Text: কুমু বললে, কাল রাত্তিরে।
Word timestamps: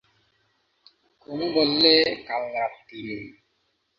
কুমু 1.21 1.47
বললে, 1.55 1.93
কাল 2.27 2.43
রাত্তিরে। 2.55 3.17